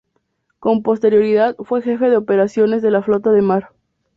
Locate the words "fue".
1.57-1.83